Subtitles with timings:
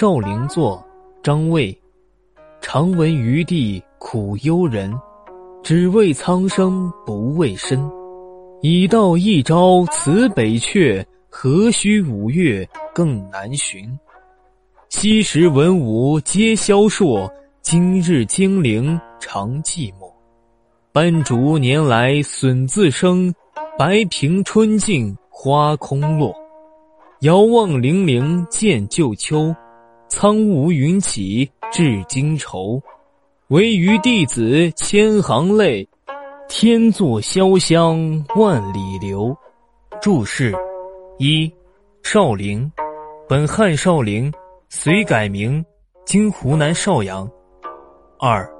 [0.00, 0.82] 少陵作》
[1.22, 1.78] 张卫，
[2.62, 4.90] 常闻余地苦幽人，
[5.62, 7.78] 只为苍生不为身。
[8.62, 13.86] 已到一朝辞北阙，何须五岳更难寻？
[14.88, 17.30] 昔时文武皆萧硕，
[17.60, 20.10] 今日金陵常寂寞。
[20.92, 23.30] 斑竹年来笋自生，
[23.76, 26.34] 白苹春尽花空落。
[27.20, 29.54] 遥望零陵见旧秋。
[30.10, 32.82] 苍梧云起至今愁，
[33.48, 35.88] 唯余弟子千行泪，
[36.48, 39.34] 天作潇湘万里流。
[40.02, 40.52] 注释：
[41.18, 41.50] 一、
[42.02, 42.70] 少陵，
[43.28, 44.30] 本汉少陵，
[44.68, 45.64] 隋改名，
[46.04, 47.30] 今湖南邵阳。
[48.18, 48.52] 二、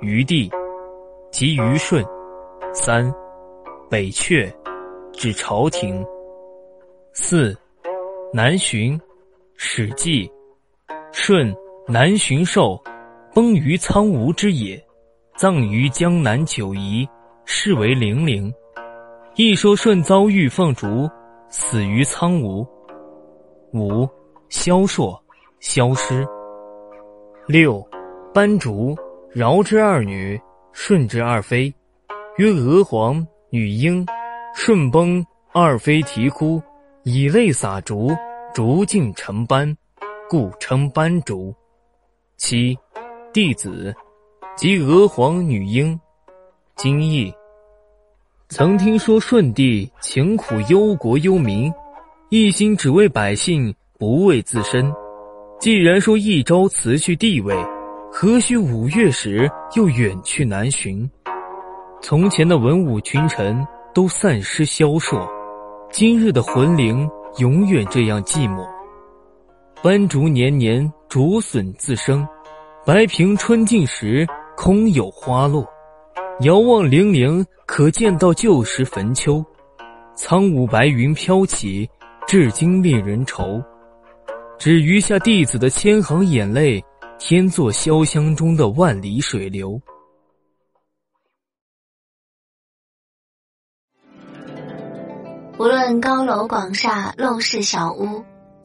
[0.00, 0.50] 余地，
[1.30, 2.02] 即虞舜。
[2.72, 3.12] 三、
[3.90, 4.50] 北阙，
[5.12, 6.04] 指朝廷。
[7.12, 7.54] 四、
[8.32, 8.98] 南巡，
[9.54, 10.26] 《史记》。
[11.20, 11.52] 舜
[11.88, 12.80] 南巡狩，
[13.34, 14.80] 崩于苍梧之野，
[15.36, 17.06] 葬于江南九夷，
[17.44, 18.50] 是为陵陵。
[19.34, 21.10] 一说舜遭遇放逐，
[21.50, 22.64] 死于苍梧。
[23.74, 24.08] 五
[24.48, 25.20] 萧硕，
[25.58, 26.24] 萧失。
[27.48, 27.84] 六
[28.32, 28.96] 斑竹，
[29.34, 30.40] 尧之二女，
[30.72, 31.74] 舜之二妃，
[32.36, 34.06] 曰娥皇、女英。
[34.54, 36.62] 舜崩，二妃啼哭，
[37.02, 38.12] 以泪洒竹，
[38.54, 39.76] 竹尽成斑。
[40.30, 41.54] 故称斑竹。
[42.36, 42.78] 七，
[43.32, 43.94] 弟子，
[44.58, 45.98] 即娥皇女英。
[46.76, 47.32] 今义。
[48.50, 51.72] 曾听说舜帝勤苦忧国忧民，
[52.28, 54.92] 一心只为百姓，不为自身。
[55.58, 57.56] 既然说一朝辞去地位，
[58.12, 61.10] 何须五月时又远去南巡？
[62.02, 65.26] 从前的文武群臣都散失萧硕，
[65.90, 67.08] 今日的魂灵
[67.38, 68.68] 永远这样寂寞。
[69.80, 72.26] 斑竹年年竹笋自生，
[72.84, 75.64] 白苹春尽时空有花落。
[76.40, 79.44] 遥望零陵，可见到旧时坟丘。
[80.16, 81.88] 苍梧白云飘起，
[82.26, 83.62] 至今令人愁。
[84.58, 86.84] 只余下弟子的千行眼泪，
[87.16, 89.80] 天作潇湘中的万里水流。
[95.56, 98.24] 无论高楼广厦，陋室小屋。